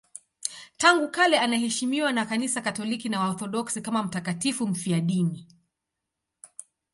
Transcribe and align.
Tangu 0.77 1.11
kale 1.11 1.39
anaheshimiwa 1.39 2.11
na 2.11 2.25
Kanisa 2.25 2.61
Katoliki 2.61 3.09
na 3.09 3.19
Waorthodoksi 3.19 3.81
kama 3.81 4.03
mtakatifu 4.03 4.67
mfiadini. 4.67 5.47